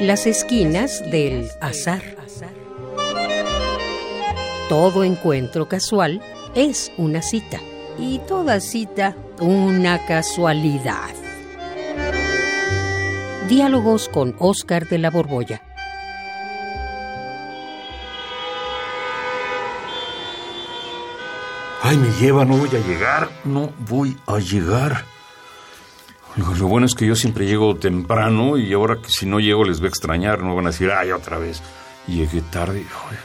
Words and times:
Las 0.00 0.28
esquinas 0.28 1.02
del 1.10 1.50
azar. 1.60 2.02
Todo 4.68 5.02
encuentro 5.02 5.68
casual 5.68 6.22
es 6.54 6.92
una 6.96 7.20
cita 7.20 7.58
y 7.98 8.20
toda 8.20 8.60
cita 8.60 9.16
una 9.40 10.06
casualidad. 10.06 11.10
Diálogos 13.48 14.08
con 14.08 14.36
Oscar 14.38 14.88
de 14.88 14.98
la 14.98 15.10
Borbolla. 15.10 15.62
Ay, 21.82 21.96
me 21.96 22.10
lleva, 22.20 22.44
no 22.44 22.56
voy 22.56 22.68
a 22.68 22.86
llegar, 22.86 23.30
no 23.44 23.72
voy 23.88 24.16
a 24.26 24.38
llegar. 24.38 25.17
Lo, 26.38 26.54
lo 26.54 26.66
bueno 26.68 26.86
es 26.86 26.94
que 26.94 27.06
yo 27.06 27.14
siempre 27.16 27.46
llego 27.46 27.74
temprano 27.76 28.56
y 28.56 28.72
ahora 28.72 28.96
que 28.96 29.08
si 29.10 29.26
no 29.26 29.40
llego 29.40 29.64
les 29.64 29.80
voy 29.80 29.86
a 29.86 29.90
extrañar, 29.90 30.40
no 30.42 30.54
van 30.54 30.66
a 30.66 30.70
decir, 30.70 30.90
ay, 30.90 31.10
otra 31.10 31.36
vez. 31.38 31.60
Y 32.06 32.16
llegué 32.18 32.40
tarde, 32.42 32.86
ay, 33.10 33.16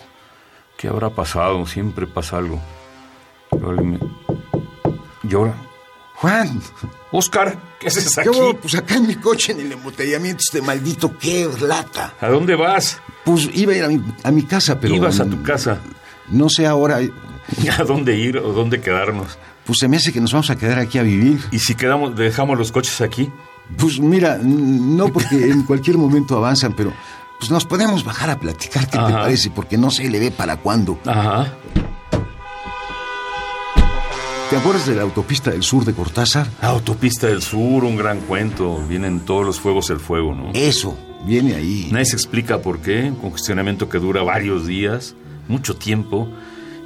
¿qué 0.77 0.88
habrá 0.88 1.09
pasado? 1.12 1.66
Siempre 1.66 2.08
pasa 2.08 2.38
algo. 2.38 2.59
Y 3.52 3.63
ahora 3.63 3.81
me- 3.84 3.99
y 5.30 5.34
ahora, 5.36 5.53
Juan, 6.16 6.62
Oscar, 7.12 7.58
¿qué 7.80 7.88
haces 7.88 8.17
aquí? 8.17 8.30
yo, 8.34 8.55
pues 8.59 8.76
acá 8.76 8.95
en 8.95 9.08
mi 9.08 9.16
coche 9.16 9.52
en 9.53 9.61
el 9.61 9.72
embotellamiento 9.72 10.41
este 10.45 10.61
maldito 10.61 11.17
qué 11.17 11.48
lata. 11.61 12.16
¿A 12.20 12.27
dónde 12.30 12.55
vas? 12.55 13.00
Pues 13.23 13.50
iba 13.53 13.73
a 13.73 13.75
ir 13.77 13.84
a 13.86 13.88
mi, 13.89 14.02
a 14.23 14.31
mi 14.31 14.44
casa, 14.44 14.80
pero... 14.80 14.95
Ibas 14.95 15.20
a 15.20 15.25
tu 15.30 15.41
casa. 15.44 15.80
No 16.30 16.50
sé 16.50 16.66
ahora, 16.67 17.00
¿A 17.80 17.84
dónde 17.84 18.17
ir 18.17 18.38
o 18.38 18.53
dónde 18.53 18.81
quedarnos? 18.81 19.38
Pues 19.66 19.80
se 19.80 19.88
me 19.88 19.98
hace 19.98 20.12
que 20.12 20.20
nos 20.22 20.31
vamos 20.31 20.49
a 20.49 20.55
quedar 20.58 20.80
aquí 20.80 20.98
a 20.98 21.03
vivir. 21.03 21.40
¿Y 21.52 21.59
si 21.59 21.76
quedamos, 21.76 22.16
dejamos 22.16 22.58
los 22.58 22.72
coches 22.72 23.02
aquí? 23.02 23.30
Pues 23.78 24.00
mira, 24.00 24.38
no 24.42 25.08
porque 25.08 25.50
en 25.50 25.64
cualquier 25.64 25.97
momento 25.97 26.38
avanzan, 26.38 26.73
pero 26.73 26.94
pues 27.39 27.50
nos 27.50 27.66
podemos 27.66 28.03
bajar 28.03 28.30
a 28.30 28.39
platicar, 28.39 28.86
¿qué 28.86 28.92
te 28.92 28.97
Ajá. 28.97 29.22
parece? 29.22 29.50
Porque 29.50 29.78
no 29.78 29.89
se 29.89 30.09
le 30.09 30.20
ve 30.20 30.31
para 30.31 30.58
cuándo. 30.58 31.00
Ajá. 31.05 31.53
¿Te 34.50 34.58
acuerdas 34.59 34.86
de 34.86 34.95
la 34.95 35.02
autopista 35.02 35.50
del 35.50 35.64
sur 35.64 35.83
de 35.83 35.94
Cortázar? 35.94 36.48
Autopista 36.61 37.25
del 37.27 37.42
Sur, 37.42 37.86
un 37.86 37.95
gran 37.95 38.20
cuento. 38.20 38.83
Vienen 38.88 39.22
todos 39.22 39.44
los 39.45 39.59
fuegos 39.59 39.89
el 39.89 40.00
fuego, 40.00 40.36
¿no? 40.36 40.52
Eso, 40.53 40.95
viene 41.25 41.55
ahí. 41.55 41.89
Nadie 41.92 42.05
se 42.05 42.16
explica 42.16 42.59
por 42.59 42.80
qué. 42.80 43.03
Un 43.05 43.16
congestionamiento 43.16 43.89
que 43.89 43.98
dura 43.98 44.22
varios 44.22 44.67
días, 44.67 45.16
mucho 45.48 45.75
tiempo. 45.75 46.30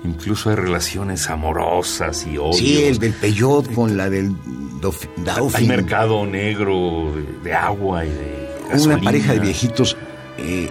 Incluso 0.04 0.50
hay 0.50 0.56
relaciones 0.56 1.30
amorosas 1.30 2.26
y 2.28 2.38
odios. 2.38 2.58
Sí, 2.58 2.84
el 2.84 2.98
del 3.00 3.14
Peyot 3.14 3.74
con 3.74 3.98
la 3.98 4.10
del 4.10 4.34
Dauphin. 4.82 5.10
Hay 5.56 5.68
mercado 5.68 6.26
negro 6.26 7.12
de, 7.16 7.50
de 7.50 7.54
agua 7.56 8.06
y 8.06 8.10
de 8.10 8.48
Una 8.86 9.00
pareja 9.02 9.34
de 9.34 9.40
viejitos, 9.40 9.98
eh, 10.38 10.70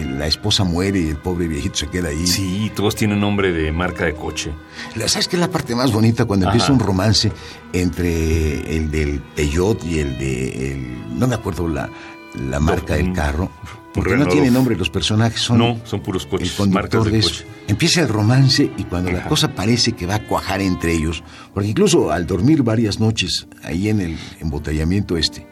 eh, 0.00 0.06
la 0.16 0.26
esposa 0.26 0.64
muere 0.64 0.98
y 0.98 1.08
el 1.08 1.16
pobre 1.16 1.46
viejito 1.46 1.76
se 1.76 1.86
queda 1.88 2.08
ahí. 2.08 2.26
Sí, 2.26 2.72
todos 2.74 2.96
tienen 2.96 3.20
nombre 3.20 3.52
de 3.52 3.70
marca 3.70 4.06
de 4.06 4.14
coche. 4.14 4.50
La- 4.96 5.08
¿Sabes 5.08 5.28
qué 5.28 5.36
es 5.36 5.40
la 5.40 5.50
parte 5.50 5.74
más 5.74 5.92
bonita? 5.92 6.24
Cuando 6.24 6.46
Ajá. 6.46 6.54
empieza 6.56 6.72
un 6.72 6.80
romance 6.80 7.30
entre 7.72 8.76
el 8.76 8.90
del 8.90 9.20
Peyot 9.36 9.84
y 9.84 10.00
el 10.00 10.18
de... 10.18 10.72
el- 10.72 11.18
no 11.18 11.26
me 11.28 11.34
acuerdo 11.34 11.68
la, 11.68 11.90
la 12.34 12.60
marca 12.60 12.94
del 12.94 13.12
carro. 13.12 13.50
Porque 13.92 14.10
Renault. 14.10 14.28
no 14.28 14.32
tiene 14.32 14.50
nombre 14.50 14.76
los 14.76 14.90
personajes, 14.90 15.40
son... 15.40 15.58
No, 15.58 15.80
son 15.84 16.00
puros 16.00 16.24
el 16.24 16.30
coches, 16.30 16.52
conductor 16.52 16.82
marcas 16.82 17.04
de 17.04 17.10
de 17.10 17.18
eso. 17.18 17.28
coche. 17.30 17.46
Empieza 17.68 18.00
el 18.02 18.08
romance 18.08 18.70
y 18.76 18.84
cuando 18.84 19.10
la 19.10 19.24
cosa 19.24 19.54
parece 19.54 19.92
que 19.92 20.06
va 20.06 20.16
a 20.16 20.24
cuajar 20.24 20.60
entre 20.60 20.92
ellos, 20.92 21.22
porque 21.52 21.68
incluso 21.68 22.10
al 22.10 22.26
dormir 22.26 22.62
varias 22.62 23.00
noches 23.00 23.46
ahí 23.62 23.88
en 23.88 24.00
el 24.00 24.18
embotellamiento 24.40 25.16
este, 25.16 25.46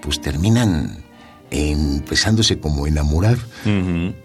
pues 0.00 0.20
terminan 0.20 1.04
empezándose 1.52 2.58
como 2.58 2.86
a 2.86 2.88
enamorar. 2.88 3.36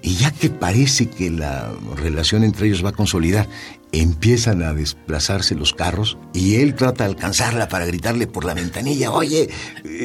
Y 0.02 0.16
ya 0.16 0.32
que 0.32 0.50
parece 0.50 1.10
que 1.10 1.30
la 1.30 1.72
relación 1.96 2.44
entre 2.44 2.68
ellos 2.68 2.84
va 2.84 2.90
a 2.90 2.94
consolidar, 2.94 3.48
empiezan 3.92 4.64
a 4.64 4.74
desplazarse 4.74 5.56
los 5.56 5.74
carros 5.74 6.18
y 6.34 6.56
él 6.56 6.76
trata 6.76 7.06
de 7.06 7.12
alcanzarla 7.12 7.68
para 7.70 7.86
gritarle 7.86 8.28
por 8.28 8.44
la 8.46 8.54
ventanilla, 8.54 9.12
oye, 9.12 9.50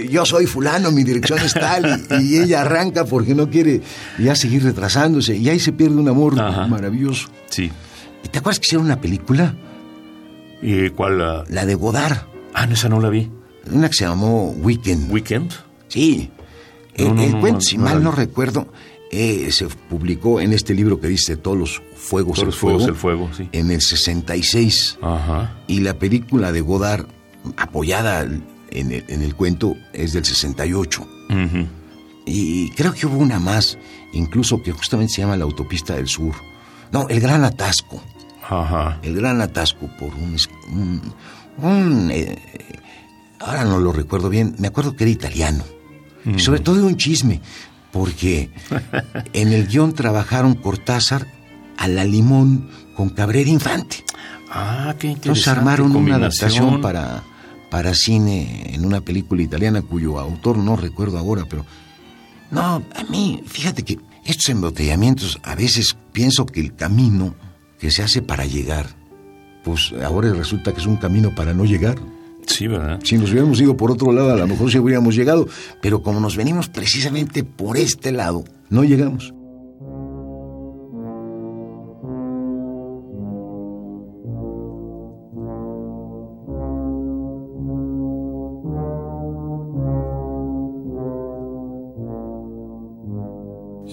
yo 0.09 0.25
soy 0.25 0.47
fulano, 0.47 0.93
mi 0.93 1.03
dirección 1.05 1.41
es 1.41 1.53
tal, 1.55 2.07
y, 2.11 2.23
y 2.25 2.39
ella 2.41 2.61
arranca 2.63 3.05
porque 3.05 3.35
no 3.35 3.51
quiere 3.51 3.83
ya 4.19 4.35
seguir 4.37 4.63
retrasándose, 4.63 5.37
y 5.37 5.49
ahí 5.49 5.59
se 5.59 5.73
pierde 5.73 5.97
un 5.97 6.09
amor 6.09 6.39
Ajá. 6.41 6.67
maravilloso. 6.69 7.29
Sí. 7.51 7.71
¿Y 8.25 8.29
te 8.29 8.39
acuerdas 8.39 8.61
que 8.61 8.67
hicieron 8.67 8.87
una 8.87 9.01
película? 9.01 9.57
¿Y 10.63 10.91
cuál? 10.91 11.19
la- 11.19 11.45
La 11.49 11.67
de 11.67 11.75
Godard, 11.75 12.19
Ah, 12.55 12.67
no, 12.67 12.75
esa 12.75 12.89
no 12.89 13.01
la 13.01 13.09
vi. 13.09 13.31
una 13.71 13.89
que 13.89 13.95
se 13.95 14.05
llamó 14.05 14.51
Weekend. 14.51 15.11
¿Weekend? 15.11 15.51
Sí. 15.89 16.31
El, 16.95 17.15
No, 17.17 17.23
el 17.23 17.33
no, 17.33 17.41
cuento, 17.41 17.61
si 17.63 17.79
mal 17.79 18.03
no 18.03 18.13
recuerdo, 18.13 18.69
eh, 19.13 19.53
se 19.53 19.67
publicó 19.67 20.41
en 20.41 20.53
este 20.53 20.75
libro 20.75 20.99
que 21.01 21.07
dice 21.07 21.37
Todos 21.37 21.57
los 21.59 21.83
Fuegos, 21.95 22.35
Todos 22.37 22.39
el 22.41 22.47
los 22.47 22.57
Fuego, 22.59 22.79
fuegos, 22.79 22.89
el 22.89 22.95
fuego, 22.97 23.31
sí. 23.37 23.49
en 23.53 23.71
el 23.71 23.81
66. 23.81 24.99
Ajá. 25.03 25.55
Y 25.69 25.81
la 25.81 25.95
película 25.99 26.51
de 26.51 26.61
Godard, 26.63 27.07
apoyada 27.57 28.23
en 28.23 28.91
el, 28.93 29.05
en 29.09 29.23
el 29.23 29.35
cuento, 29.35 29.77
es 29.93 30.13
del 30.15 30.25
68. 30.25 31.03
Ujú. 31.03 31.67
Y 32.25 32.71
creo 32.71 32.93
que 32.95 33.07
hubo 33.07 33.19
una 33.19 33.39
más, 33.39 33.79
incluso 34.13 34.63
que 34.63 34.73
justamente 34.73 35.13
se 35.15 35.23
llama 35.23 35.37
La 35.37 35.45
Autopista 35.45 35.95
del 35.95 36.09
Sur. 36.09 36.35
No, 36.93 37.09
El 37.09 37.21
Gran 37.21 37.45
Atasco. 37.45 38.03
Ajá. 38.49 38.99
El 39.03 39.15
Gran 39.17 39.41
Atasco 39.41 39.89
por 39.99 40.15
un... 40.15 40.35
es- 40.35 40.49
un- 40.71 41.01
un, 41.59 42.11
eh, 42.11 42.39
ahora 43.41 43.65
no 43.65 43.79
lo 43.79 43.93
recuerdo 43.93 44.31
bien, 44.31 44.55
me 44.59 44.69
acuerdo 44.69 44.97
que 44.97 45.05
era 45.05 45.11
italiano. 45.11 45.65
Y 46.25 46.39
sobre 46.39 46.61
todo 46.61 46.77
de 46.77 46.83
un 46.85 46.97
chisme, 46.97 47.41
porque 47.93 48.51
en 49.33 49.53
el 49.53 49.69
guion 49.69 49.93
trabajaron 49.93 50.55
Cortázar 50.55 51.27
a 51.77 51.89
la 51.89 52.05
limón 52.05 52.69
con 52.97 53.11
Cabrera 53.11 53.51
Infante. 53.51 54.05
Ah, 54.51 54.95
qué 54.99 55.09
interesante. 55.09 55.29
Entonces 55.29 55.49
armaron 55.49 55.97
una 55.97 56.17
adaptación 56.17 56.81
para, 56.81 57.23
para 57.71 57.95
cine 57.95 58.75
en 58.75 58.85
una 58.85 59.01
película 59.01 59.43
italiana 59.43 59.83
cuyo 59.83 60.19
autor 60.19 60.59
no 60.59 60.77
recuerdo 60.77 61.19
ahora, 61.19 61.45
pero... 61.49 61.65
No, 62.51 62.83
a 62.95 63.05
mí, 63.11 63.43
fíjate 63.47 63.83
que 63.83 63.99
estos 64.25 64.51
embotellamientos 64.51 65.39
a 65.43 65.55
veces 65.55 65.97
pienso 66.13 66.45
que 66.45 66.61
el 66.61 66.75
camino 66.75 67.35
que 67.79 67.91
se 67.91 68.03
hace 68.03 68.21
para 68.21 68.45
llegar, 68.45 68.87
pues 69.65 69.93
ahora 70.05 70.33
resulta 70.35 70.73
que 70.73 70.81
es 70.81 70.87
un 70.87 70.97
camino 70.97 71.35
para 71.35 71.55
no 71.55 71.65
llegar. 71.65 71.97
Sí, 72.47 72.67
¿verdad? 72.67 73.01
Si 73.05 73.17
nos 73.17 73.31
hubiéramos 73.31 73.61
ido 73.61 73.77
por 73.77 73.91
otro 73.91 74.13
lado, 74.13 74.33
a 74.33 74.37
lo 74.37 74.47
mejor 74.47 74.71
sí 74.71 74.79
hubiéramos 74.79 75.15
llegado, 75.15 75.49
pero 75.81 76.03
como 76.03 76.21
nos 76.21 76.37
venimos 76.37 76.69
precisamente 76.69 77.45
por 77.45 77.77
este 77.77 78.13
lado, 78.13 78.45
no 78.69 78.85
llegamos. 78.85 79.33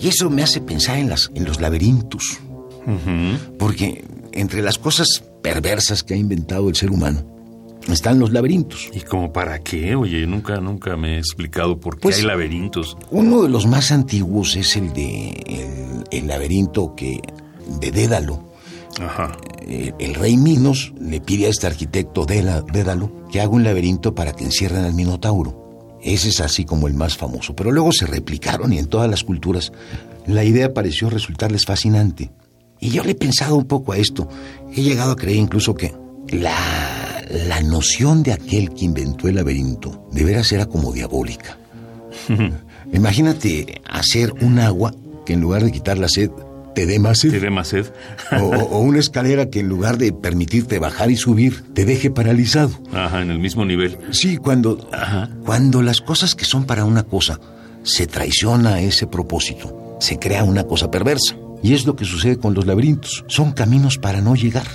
Y 0.02 0.08
eso 0.08 0.30
me 0.30 0.44
hace 0.44 0.62
pensar 0.62 0.98
en, 0.98 1.10
las, 1.10 1.30
en 1.36 1.44
los 1.44 1.60
laberintos. 1.60 2.40
Porque 3.60 4.04
entre 4.32 4.62
las 4.64 4.80
cosas 4.80 5.24
perversas 5.44 6.04
que 6.04 6.16
ha 6.16 6.18
inventado 6.18 6.70
el 6.70 6.76
ser 6.76 6.90
humano 6.90 7.39
están 7.94 8.20
los 8.20 8.32
laberintos. 8.32 8.90
¿Y 8.94 9.02
como 9.02 9.32
para 9.34 9.60
qué? 9.60 9.96
Oye, 9.96 10.26
nunca, 10.28 10.60
nunca 10.60 10.96
me 10.98 11.16
he 11.16 11.20
explicado 11.20 11.80
por 11.80 11.96
qué 11.96 12.02
Pues- 12.04 12.18
hay 12.20 12.24
laberintos. 12.26 12.98
Uno 13.12 13.42
de 13.44 13.50
los 13.50 13.66
más 13.68 13.92
antiguos 13.92 14.56
es 14.56 14.76
el 14.76 14.94
de 14.94 15.30
el, 15.48 16.04
el 16.22 16.28
laberinto 16.28 16.96
que 16.96 17.22
de 17.80 17.92
Dédalo. 17.92 18.44
Ajá. 19.02 19.38
Eh, 19.62 19.94
El 20.00 20.16
rey 20.16 20.36
Minos 20.36 20.94
le 21.00 21.22
pide 21.22 21.46
a 21.46 21.50
este 21.50 21.68
arquitecto 21.68 22.26
Dela- 22.26 22.64
Dédalo 22.72 23.12
que 23.32 23.40
haga 23.40 23.50
un 23.52 23.64
laberinto 23.64 24.16
para 24.16 24.34
que 24.34 24.44
encierren 24.44 24.84
al 24.84 24.94
Minotauro. 24.94 25.98
Ese 26.02 26.30
es 26.30 26.40
así 26.42 26.66
como 26.66 26.88
el 26.88 26.94
más 26.96 27.18
famoso. 27.18 27.56
Pero 27.56 27.72
luego 27.72 27.92
se 27.92 28.06
replicaron 28.06 28.74
y 28.74 28.80
en 28.80 28.88
todas 28.88 29.10
las 29.10 29.24
culturas 29.24 29.72
la 30.26 30.44
idea 30.44 30.74
pareció 30.74 31.10
resultarles 31.10 31.66
fascinante. 31.66 32.32
Y 32.80 32.90
yo 32.90 33.04
le 33.04 33.12
he 33.12 33.16
pensado 33.16 33.56
un 33.56 33.66
poco 33.66 33.92
a 33.94 33.98
esto. 33.98 34.28
He 34.74 34.82
llegado 34.82 35.12
a 35.12 35.16
creer 35.16 35.38
incluso 35.38 35.76
que 35.76 35.94
la, 36.30 36.56
la 37.30 37.62
noción 37.62 38.24
de 38.24 38.34
aquel 38.34 38.74
que 38.74 38.86
inventó 38.86 39.28
el 39.28 39.36
laberinto 39.36 40.08
de 40.12 40.24
veras 40.24 40.52
era 40.52 40.66
como 40.66 40.92
diabólica. 40.92 41.58
Imagínate 42.94 43.82
hacer 43.90 44.34
un 44.42 44.60
agua 44.60 44.94
que 45.26 45.34
en 45.34 45.42
lugar 45.42 45.64
de 45.64 45.72
quitar 45.72 45.98
la 45.98 46.10
sed 46.10 46.32
te 46.74 46.86
dé 46.86 47.00
más 47.00 47.20
sed. 47.20 47.32
¿Tiene 47.32 47.50
más 47.50 47.68
sed? 47.70 47.88
O, 48.40 48.46
o 48.46 48.80
una 48.80 49.00
escalera 49.00 49.50
que 49.50 49.60
en 49.60 49.68
lugar 49.68 49.98
de 49.98 50.14
permitirte 50.14 50.80
bajar 50.80 51.12
y 51.12 51.18
subir, 51.18 51.64
te 51.74 51.86
deje 51.86 52.10
paralizado. 52.10 52.72
Ajá, 52.94 53.22
en 53.22 53.32
el 53.32 53.40
mismo 53.40 53.66
nivel. 53.66 53.98
Sí, 54.12 54.38
cuando, 54.38 54.88
Ajá. 54.92 55.30
cuando 55.46 55.82
las 55.82 56.02
cosas 56.02 56.36
que 56.36 56.46
son 56.46 56.66
para 56.66 56.86
una 56.86 57.04
cosa 57.04 57.40
se 57.84 58.08
traiciona 58.08 58.82
ese 58.82 59.08
propósito, 59.08 59.98
se 60.00 60.20
crea 60.20 60.44
una 60.44 60.64
cosa 60.64 60.90
perversa. 60.90 61.36
Y 61.62 61.74
es 61.74 61.86
lo 61.86 61.96
que 61.96 62.06
sucede 62.06 62.38
con 62.38 62.54
los 62.54 62.66
laberintos. 62.66 63.26
Son 63.28 63.52
caminos 63.52 63.98
para 63.98 64.22
no 64.22 64.36
llegar. 64.36 64.68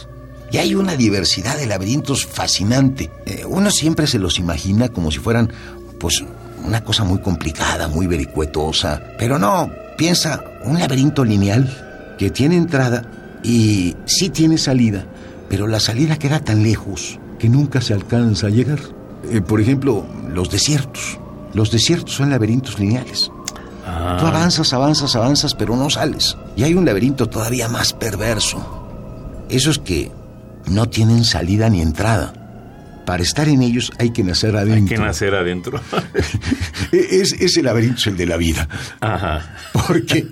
Y 0.51 0.59
hay 0.59 0.75
una 0.75 0.97
diversidad 0.97 1.57
de 1.57 1.67
laberintos 1.67 2.27
fascinante. 2.27 3.11
Eh, 3.27 3.45
uno 3.47 3.71
siempre 3.71 4.07
se 4.07 4.19
los 4.19 4.39
imagina 4.39 4.89
como 4.89 5.11
si 5.11 5.19
fueran, 5.19 5.53
pues, 5.99 6.25
una 6.65 6.83
cosa 6.85 7.05
muy 7.05 7.21
complicada, 7.21 7.89
muy 7.89 8.07
vericuetosa. 8.07 9.03
Pero 9.19 9.39
no, 9.39 9.71
piensa, 9.97 10.45
un 10.65 10.79
laberinto 10.79 11.25
lineal 11.25 12.15
que 12.19 12.31
tiene 12.31 12.57
entrada 12.57 13.41
y 13.43 13.97
sí 14.07 14.31
tiene 14.31 14.59
salida, 14.59 15.07
pero 15.49 15.67
la 15.67 15.81
salida 15.81 16.19
queda 16.19 16.41
tan 16.41 16.63
lejos 16.63 17.19
que 17.39 17.49
nunca 17.49 17.81
se 17.81 17.93
alcanza 17.93 18.47
a 18.47 18.51
llegar. 18.51 18.79
Eh, 19.31 19.41
por 19.41 19.61
ejemplo, 19.61 20.07
los 20.33 20.51
desiertos. 20.51 21.19
Los 21.53 21.71
desiertos 21.71 22.15
son 22.15 22.31
laberintos 22.31 22.79
lineales. 22.79 23.31
Ah. 23.87 24.17
Tú 24.19 24.27
avanzas, 24.27 24.73
avanzas, 24.73 25.15
avanzas, 25.15 25.55
pero 25.55 25.77
no 25.77 25.91
sales. 25.91 26.37
Y 26.57 26.63
hay 26.63 26.75
un 26.75 26.85
laberinto 26.85 27.29
todavía 27.29 27.69
más 27.69 27.93
perverso. 27.93 28.65
Esos 29.49 29.79
que 29.79 30.11
no 30.69 30.89
tienen 30.89 31.25
salida 31.25 31.69
ni 31.71 31.81
entrada. 31.81 32.33
Para 33.07 33.23
estar 33.23 33.49
en 33.49 33.61
ellos 33.63 33.93
hay 33.99 34.11
que 34.11 34.25
nacer 34.25 34.57
Hay 34.57 34.63
adentro. 34.71 34.97
que 34.97 35.03
nacer 35.03 35.35
adentro. 35.35 35.81
E- 36.93 37.21
Es, 37.21 37.33
ese 37.35 37.63
laberinto 37.63 37.99
es 37.99 38.07
el 38.07 38.17
de 38.17 38.27
la 38.27 38.37
vida. 38.37 38.69
Ajá. 39.01 39.57
Porque 39.73 40.27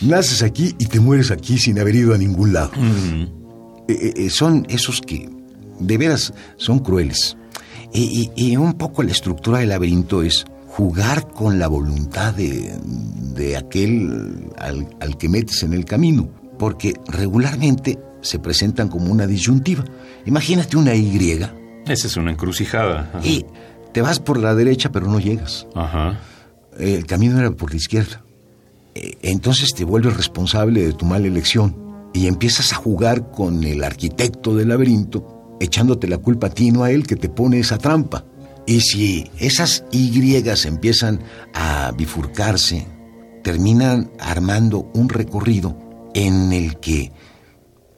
naces 0.00 0.42
aquí 0.42 0.74
y 0.78 0.86
te 0.86 1.00
mueres 1.00 1.30
aquí 1.30 1.58
sin 1.58 1.78
haber 1.78 1.94
ido 1.96 2.14
a 2.14 2.18
ningún 2.18 2.52
lado. 2.52 2.70
Eh, 3.88 4.14
eh, 4.16 4.30
son 4.30 4.66
esos 4.70 5.00
que 5.00 5.28
de 5.78 5.98
veras 5.98 6.32
son 6.56 6.78
crueles. 6.78 7.36
Y, 7.92 8.30
y- 8.36 8.50
y 8.52 8.56
un 8.56 8.74
poco 8.74 9.02
la 9.02 9.12
estructura 9.12 9.58
del 9.58 9.68
laberinto 9.68 10.22
es 10.22 10.44
jugar 10.68 11.28
con 11.28 11.58
la 11.58 11.68
voluntad 11.68 12.34
de, 12.34 12.72
de 13.34 13.56
aquel 13.56 14.46
al, 14.58 14.88
al 15.00 15.16
que 15.18 15.28
metes 15.28 15.62
en 15.62 15.72
el 15.74 15.84
camino. 15.84 16.28
Porque 16.58 16.94
regularmente 17.08 17.98
se 18.26 18.38
presentan 18.38 18.88
como 18.88 19.10
una 19.12 19.26
disyuntiva. 19.26 19.84
Imagínate 20.26 20.76
una 20.76 20.94
Y 20.94 21.16
Esa 21.86 22.06
es 22.06 22.16
una 22.16 22.32
encrucijada. 22.32 23.10
Ajá. 23.14 23.26
y 23.26 23.44
te 23.92 24.02
vas 24.02 24.18
por 24.20 24.38
la 24.38 24.54
derecha 24.54 24.90
pero 24.92 25.06
no 25.06 25.18
llegas. 25.18 25.66
Ajá. 25.74 26.18
El 26.78 27.06
camino 27.06 27.38
era 27.38 27.50
por 27.50 27.70
la 27.70 27.76
izquierda. 27.76 28.22
Eh, 28.94 29.16
Entonces 29.22 29.70
te 29.74 29.84
vuelves 29.84 30.16
responsable 30.16 30.84
de 30.84 30.92
tu 30.92 31.06
mala 31.06 31.26
elección 31.26 31.76
y 32.12 32.26
empiezas 32.26 32.72
a 32.72 32.76
jugar 32.76 33.30
con 33.30 33.64
el 33.64 33.84
arquitecto 33.84 34.54
del 34.56 34.68
laberinto, 34.68 35.56
echándote 35.60 36.08
la 36.08 36.18
culpa 36.18 36.48
a 36.48 36.50
ti, 36.50 36.70
no 36.70 36.82
a 36.82 36.90
él, 36.90 37.06
que 37.06 37.16
te 37.16 37.28
pone 37.28 37.58
esa 37.58 37.78
trampa. 37.78 38.24
Y 38.66 38.80
si 38.80 39.30
esas 39.38 39.84
Y 39.92 40.34
empiezan 40.66 41.20
a 41.54 41.92
bifurcarse, 41.96 42.86
terminan 43.42 44.10
armando 44.18 44.90
un 44.92 45.08
recorrido 45.08 45.78
en 46.14 46.52
el 46.52 46.78
que, 46.78 47.12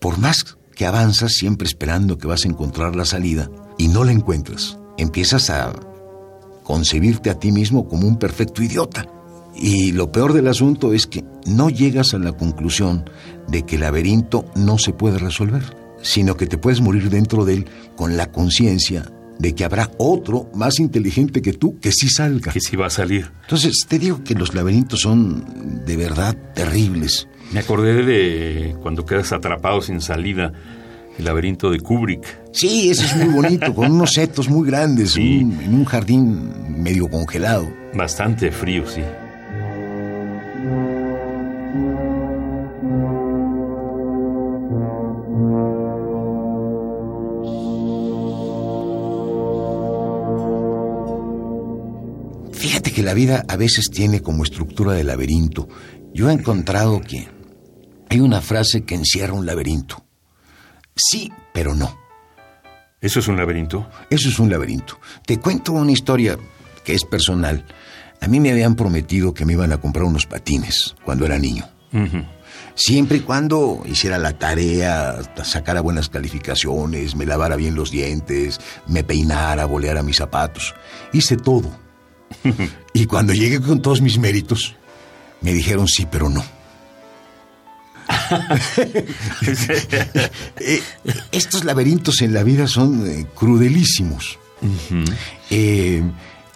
por 0.00 0.18
más 0.18 0.56
que 0.74 0.86
avanzas, 0.86 1.32
siempre 1.32 1.66
esperando 1.66 2.18
que 2.18 2.28
vas 2.28 2.44
a 2.44 2.48
encontrar 2.48 2.94
la 2.94 3.04
salida, 3.04 3.50
y 3.78 3.88
no 3.88 4.04
la 4.04 4.12
encuentras, 4.12 4.78
empiezas 4.96 5.50
a 5.50 5.72
concebirte 6.62 7.30
a 7.30 7.38
ti 7.38 7.50
mismo 7.50 7.88
como 7.88 8.06
un 8.06 8.18
perfecto 8.18 8.62
idiota. 8.62 9.06
Y 9.56 9.92
lo 9.92 10.12
peor 10.12 10.34
del 10.34 10.48
asunto 10.48 10.92
es 10.92 11.06
que 11.06 11.24
no 11.46 11.70
llegas 11.70 12.14
a 12.14 12.18
la 12.18 12.32
conclusión 12.32 13.08
de 13.48 13.64
que 13.64 13.76
el 13.76 13.80
laberinto 13.80 14.44
no 14.54 14.78
se 14.78 14.92
puede 14.92 15.18
resolver, 15.18 15.64
sino 16.02 16.36
que 16.36 16.46
te 16.46 16.58
puedes 16.58 16.80
morir 16.80 17.10
dentro 17.10 17.44
de 17.44 17.54
él 17.54 17.66
con 17.96 18.16
la 18.16 18.30
conciencia 18.30 19.10
de 19.38 19.54
que 19.54 19.64
habrá 19.64 19.90
otro 19.98 20.50
más 20.54 20.78
inteligente 20.78 21.42
que 21.42 21.52
tú 21.52 21.78
que 21.80 21.92
sí 21.92 22.08
salga. 22.08 22.52
Que 22.52 22.60
sí 22.60 22.76
va 22.76 22.86
a 22.86 22.90
salir. 22.90 23.30
Entonces, 23.42 23.86
te 23.88 23.98
digo 23.98 24.22
que 24.24 24.34
los 24.34 24.54
laberintos 24.54 25.00
son 25.00 25.84
de 25.84 25.96
verdad 25.96 26.36
terribles. 26.54 27.28
Me 27.52 27.60
acordé 27.60 28.04
de 28.04 28.76
cuando 28.82 29.04
quedas 29.06 29.32
atrapado 29.32 29.80
sin 29.80 30.00
salida. 30.00 30.52
El 31.18 31.24
laberinto 31.24 31.70
de 31.70 31.80
Kubrick. 31.80 32.24
Sí, 32.52 32.90
ese 32.90 33.06
es 33.06 33.16
muy 33.16 33.34
bonito, 33.34 33.74
con 33.74 33.90
unos 33.90 34.12
setos 34.12 34.48
muy 34.48 34.64
grandes, 34.68 35.12
Sí. 35.12 35.42
un- 35.42 35.60
en 35.60 35.74
un 35.74 35.84
jardín 35.84 36.52
medio 36.82 37.08
congelado. 37.08 37.68
Bastante 37.92 38.52
frío, 38.52 38.86
sí. 38.86 39.02
Fíjate 52.52 52.90
que 52.92 53.02
la 53.02 53.14
vida 53.14 53.44
a 53.48 53.56
veces 53.56 53.90
tiene 53.90 54.20
como 54.20 54.42
estructura 54.42 54.92
de 54.92 55.04
laberinto. 55.04 55.68
Yo 56.12 56.28
he 56.28 56.32
encontrado 56.32 57.00
que 57.00 57.28
hay 58.08 58.20
una 58.20 58.40
frase 58.40 58.84
que 58.84 58.94
encierra 58.94 59.34
un 59.34 59.46
laberinto. 59.46 60.04
Sí, 60.94 61.32
pero 61.52 61.74
no. 61.74 61.96
¿Eso 63.00 63.20
es 63.20 63.28
un 63.28 63.36
laberinto? 63.36 63.88
Eso 64.10 64.28
es 64.28 64.38
un 64.38 64.50
laberinto. 64.50 64.98
Te 65.24 65.38
cuento 65.38 65.72
una 65.72 65.92
historia 65.92 66.36
que 66.84 66.94
es 66.94 67.04
personal. 67.04 67.64
A 68.20 68.26
mí 68.26 68.40
me 68.40 68.50
habían 68.50 68.74
prometido 68.74 69.32
que 69.32 69.44
me 69.44 69.52
iban 69.52 69.72
a 69.72 69.80
comprar 69.80 70.04
unos 70.04 70.26
patines 70.26 70.96
cuando 71.04 71.24
era 71.24 71.38
niño. 71.38 71.64
Siempre 72.74 73.18
y 73.18 73.20
cuando 73.20 73.82
hiciera 73.86 74.18
la 74.18 74.36
tarea, 74.38 75.16
sacara 75.44 75.80
buenas 75.80 76.08
calificaciones, 76.08 77.14
me 77.14 77.26
lavara 77.26 77.56
bien 77.56 77.74
los 77.74 77.90
dientes, 77.90 78.60
me 78.86 79.04
peinara, 79.04 79.64
boleara 79.66 80.02
mis 80.02 80.16
zapatos. 80.16 80.74
Hice 81.12 81.36
todo. 81.36 81.70
y 82.94 83.06
cuando 83.06 83.32
llegué 83.32 83.60
con 83.60 83.80
todos 83.80 84.00
mis 84.00 84.18
méritos, 84.18 84.74
me 85.40 85.52
dijeron 85.52 85.86
sí, 85.86 86.06
pero 86.10 86.28
no. 86.28 86.44
Eh, 90.60 90.82
estos 91.32 91.64
laberintos 91.64 92.20
en 92.20 92.34
la 92.34 92.42
vida 92.42 92.66
son 92.66 93.06
eh, 93.06 93.26
crudelísimos. 93.34 94.38
Eh, 95.50 96.02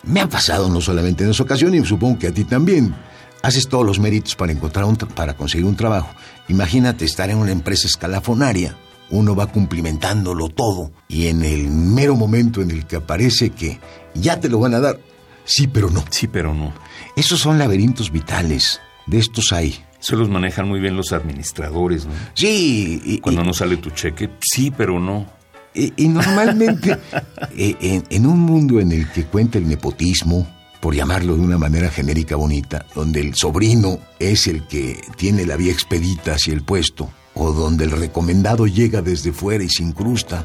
me 0.02 0.20
han 0.20 0.28
pasado 0.28 0.68
no 0.68 0.80
solamente 0.80 1.24
en 1.24 1.30
esa 1.30 1.42
ocasión, 1.42 1.74
y 1.74 1.84
supongo 1.84 2.18
que 2.18 2.28
a 2.28 2.32
ti 2.32 2.44
también. 2.44 2.94
Haces 3.42 3.68
todos 3.68 3.84
los 3.84 3.98
méritos 3.98 4.36
para 4.36 4.52
encontrar 4.52 4.84
un 4.84 4.96
para 4.96 5.34
conseguir 5.34 5.66
un 5.66 5.76
trabajo. 5.76 6.10
Imagínate 6.48 7.04
estar 7.04 7.28
en 7.30 7.38
una 7.38 7.50
empresa 7.50 7.88
escalafonaria. 7.88 8.76
Uno 9.10 9.34
va 9.34 9.46
cumplimentándolo 9.46 10.48
todo 10.48 10.92
y 11.08 11.26
en 11.26 11.42
el 11.42 11.68
mero 11.68 12.14
momento 12.14 12.62
en 12.62 12.70
el 12.70 12.86
que 12.86 12.96
aparece 12.96 13.50
que 13.50 13.80
ya 14.14 14.40
te 14.40 14.48
lo 14.48 14.60
van 14.60 14.74
a 14.74 14.80
dar, 14.80 15.00
sí, 15.44 15.66
pero 15.66 15.90
no. 15.90 16.04
Sí, 16.10 16.28
pero 16.28 16.54
no. 16.54 16.72
Esos 17.16 17.40
son 17.40 17.58
laberintos 17.58 18.10
vitales. 18.10 18.80
De 19.06 19.18
estos 19.18 19.52
hay. 19.52 19.84
Eso 20.02 20.16
los 20.16 20.28
manejan 20.28 20.68
muy 20.68 20.80
bien 20.80 20.96
los 20.96 21.12
administradores, 21.12 22.06
¿no? 22.06 22.12
Sí, 22.34 23.00
y, 23.04 23.18
Cuando 23.18 23.42
y- 23.42 23.46
no 23.46 23.52
sale 23.54 23.76
tu 23.76 23.90
cheque, 23.90 24.30
sí, 24.40 24.72
pero 24.76 24.98
no. 24.98 25.26
Y, 25.74 25.92
y 25.96 26.08
normalmente, 26.08 26.98
eh, 27.56 27.76
en, 27.80 28.04
en 28.10 28.26
un 28.26 28.40
mundo 28.40 28.80
en 28.80 28.90
el 28.92 29.08
que 29.10 29.24
cuenta 29.24 29.58
el 29.58 29.68
nepotismo, 29.68 30.46
por 30.80 30.94
llamarlo 30.94 31.36
de 31.36 31.42
una 31.42 31.56
manera 31.58 31.88
genérica 31.90 32.34
bonita, 32.34 32.84
donde 32.94 33.20
el 33.20 33.34
sobrino 33.36 34.00
es 34.18 34.48
el 34.48 34.66
que 34.66 35.00
tiene 35.16 35.46
la 35.46 35.56
vía 35.56 35.72
expedita 35.72 36.32
hacia 36.32 36.52
el 36.52 36.62
puesto, 36.62 37.08
o 37.34 37.52
donde 37.52 37.84
el 37.84 37.92
recomendado 37.92 38.66
llega 38.66 39.00
desde 39.00 39.32
fuera 39.32 39.62
y 39.62 39.68
se 39.68 39.84
incrusta, 39.84 40.44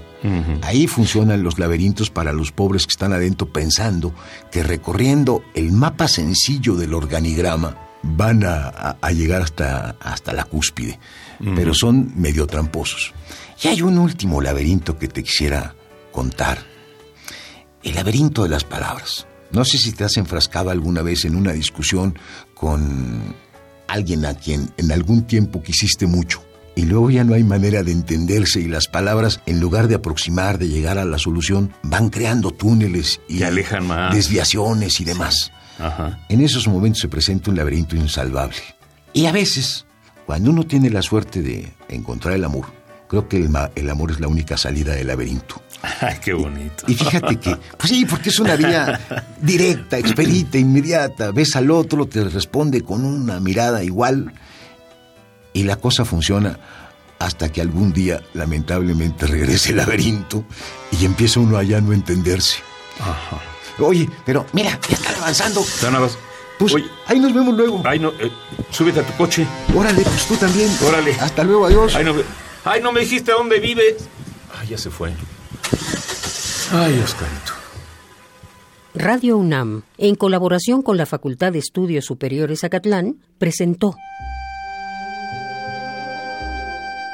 ahí 0.62 0.86
funcionan 0.88 1.42
los 1.44 1.58
laberintos 1.58 2.10
para 2.12 2.32
los 2.32 2.52
pobres 2.52 2.86
que 2.86 2.92
están 2.92 3.12
adentro 3.12 3.48
pensando 3.52 4.14
que 4.52 4.62
recorriendo 4.64 5.42
el 5.56 5.72
mapa 5.72 6.08
sencillo 6.08 6.76
del 6.76 6.94
organigrama 6.94 7.76
van 8.04 8.44
a, 8.46 8.98
llegar 9.12 9.42
hasta, 9.42 9.96
hasta 10.00 10.34
la 10.34 10.44
cúspide, 10.44 11.00
pero 11.56 11.74
son 11.74 12.12
medio 12.16 12.48
tramposos. 12.48 13.14
Y 13.62 13.68
hay 13.68 13.82
un 13.82 13.98
último 13.98 14.42
laberinto 14.42 14.98
que 14.98 15.08
te 15.08 15.24
quisiera 15.24 15.76
contar. 16.12 16.60
El 17.84 17.96
laberinto 17.96 18.44
de 18.44 18.50
las 18.50 18.64
palabras. 18.64 19.28
No 19.52 19.64
sé 19.64 19.78
si 19.78 19.92
te 19.94 20.04
has 20.04 20.18
enfrascado 20.18 20.70
alguna 20.70 21.02
vez 21.02 21.26
en 21.26 21.36
una 21.36 21.54
discusión 21.54 22.18
con 22.54 23.36
alguien 23.88 24.26
a 24.26 24.34
quien 24.34 24.72
en 24.78 24.92
algún 24.92 25.24
tiempo 25.24 25.64
quisiste 25.64 26.06
mucho. 26.06 26.44
Y 26.76 26.84
luego 26.84 27.10
ya 27.10 27.24
no 27.24 27.34
hay 27.34 27.44
manera 27.44 27.82
de 27.82 27.92
entenderse 27.92 28.60
y 28.60 28.68
las 28.68 28.88
palabras, 28.88 29.40
en 29.48 29.60
lugar 29.60 29.88
de 29.88 29.96
aproximar, 29.96 30.60
de 30.60 30.68
llegar 30.68 31.00
a 31.00 31.06
la 31.06 31.18
solución, 31.18 31.74
van 31.82 32.10
creando 32.10 32.52
túneles 32.52 33.20
y 33.28 33.40
Te 33.40 33.46
alejan 33.46 33.88
más. 33.88 34.14
desviaciones 34.14 35.00
y 35.00 35.04
demás. 35.04 35.52
Ajá. 35.80 36.20
En 36.30 36.42
esos 36.42 36.68
momentos 36.68 37.02
se 37.02 37.08
presenta 37.08 37.50
un 37.52 37.58
laberinto 37.58 37.96
insalvable. 37.96 38.58
Y 39.14 39.26
a 39.26 39.32
veces, 39.32 39.86
cuando 40.26 40.52
uno 40.52 40.66
tiene 40.66 40.90
la 40.90 41.02
suerte 41.02 41.42
de 41.42 41.74
encontrar 41.90 42.36
el 42.36 42.44
amor, 42.44 42.68
creo 43.08 43.28
que 43.28 43.38
el, 43.38 43.90
amor 43.90 44.12
es 44.12 44.20
la 44.20 44.28
única 44.28 44.58
salida 44.58 44.94
del 44.94 45.08
laberinto. 45.08 45.62
Ay, 46.02 46.18
qué 46.22 46.34
bonito. 46.34 46.84
Y 46.88 46.96
fíjate 46.96 47.38
que, 47.38 47.56
pues 47.78 47.90
sí, 47.90 48.06
porque 48.06 48.30
es 48.30 48.40
una 48.40 48.56
vía 48.56 49.00
directa, 49.42 49.98
expedita, 49.98 50.58
inmediata. 50.58 51.32
Ves 51.32 51.56
al 51.56 51.72
otro, 51.72 52.08
te 52.08 52.24
responde 52.24 52.82
con 52.82 53.06
una 53.06 53.40
mirada 53.40 53.84
igual 53.84 54.34
y 55.54 55.64
la 55.64 55.78
cosa 55.78 56.06
funciona 56.06 56.60
hasta 57.20 57.50
que 57.52 57.62
algún 57.62 57.94
día, 57.94 58.22
lamentablemente, 58.34 59.26
regrese 59.26 59.72
el 59.72 59.78
laberinto 59.78 60.46
y 60.92 61.06
empieza 61.06 61.40
uno 61.40 61.58
a 61.58 61.64
ya 61.64 61.82
no 61.82 61.94
entenderse. 61.94 62.58
Ajá. 63.00 63.42
Oye, 63.80 64.10
pero 64.26 64.46
mira, 64.54 64.80
ya 64.90 64.96
están 64.96 65.16
avanzando. 65.16 65.64
Ya 65.82 65.92
nada 65.92 66.06
más. 66.06 66.18
Pues 66.58 66.74
Oye, 66.74 66.86
ahí 67.06 67.20
nos 67.20 67.34
vemos 67.34 67.56
luego. 67.56 67.82
ay, 67.86 68.00
no, 68.00 68.10
eh, 68.20 68.32
súbete 68.72 69.02
a 69.02 69.04
tu 69.04 69.14
coche. 69.14 69.46
Órale, 69.76 70.02
pues 70.02 70.26
tú 70.28 70.36
también. 70.36 70.70
Órale. 70.86 71.14
Hasta 71.20 71.44
luego, 71.44 71.66
adiós. 71.68 71.96
Ay, 71.96 72.04
no, 72.04 72.14
me- 72.16 72.24
ay, 72.66 72.82
no 72.82 72.92
me 72.92 73.02
dijiste 73.02 73.32
dónde 73.32 73.60
vives. 73.60 74.08
Ay, 74.60 74.70
ya 74.70 74.78
se 74.78 74.90
fue. 74.90 75.12
Ay, 76.72 77.00
Oscarito. 77.04 77.54
Radio 78.96 79.38
UNAM, 79.38 79.84
en 80.00 80.16
colaboración 80.16 80.82
con 80.82 80.98
la 80.98 81.06
Facultad 81.06 81.52
de 81.52 81.60
Estudios 81.60 82.06
Superiores 82.06 82.64
Acatlán, 82.64 83.18
presentó 83.38 83.96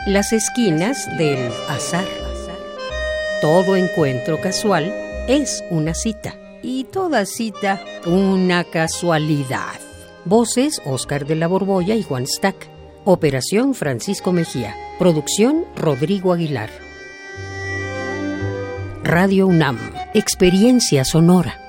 Las 0.07 0.31
esquinas 0.33 1.07
del 1.17 1.51
azar. 1.69 2.05
Todo 3.41 3.75
encuentro 3.75 4.39
casual 4.41 4.93
es 5.27 5.63
una 5.69 5.93
cita 5.93 6.35
y 6.63 6.85
toda 6.85 7.25
cita 7.25 7.83
una 8.05 8.63
casualidad. 8.63 9.79
Voces 10.25 10.81
Oscar 10.85 11.27
de 11.27 11.35
la 11.35 11.47
Borbolla 11.47 11.95
y 11.95 12.03
Juan 12.03 12.25
Stack. 12.25 12.69
Operación 13.05 13.75
Francisco 13.75 14.31
Mejía. 14.31 14.75
Producción 14.97 15.65
Rodrigo 15.75 16.33
Aguilar. 16.33 16.69
Radio 19.03 19.47
UNAM. 19.47 19.77
Experiencia 20.13 21.03
sonora. 21.03 21.62